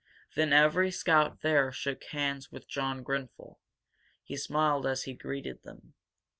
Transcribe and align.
Then 0.33 0.51
every 0.51 0.89
scout 0.89 1.41
there 1.41 1.71
shook 1.71 2.05
hands 2.05 2.51
with 2.51 2.67
John 2.67 3.03
Grenfel. 3.03 3.59
He 4.23 4.35
smiled 4.35 4.87
as 4.87 5.03
he 5.03 5.13
greeted 5.13 5.61
them. 5.61 5.93